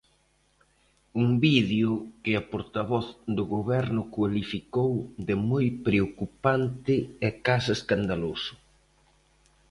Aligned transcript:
Un 1.23 1.27
vídeo 1.45 1.89
que 2.23 2.31
a 2.35 2.43
portavoz 2.51 3.05
do 3.35 3.43
Goberno 3.55 4.01
cualificou 4.15 4.91
de 5.27 5.35
"moi 5.49 5.65
preocupante 5.87 6.95
e 7.27 7.29
case 7.45 7.71
escandaloso". 7.77 8.53